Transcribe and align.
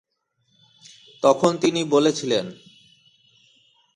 তখন 1.23 1.51
তিনি 1.57 1.83
বলছিলেন। 1.83 2.45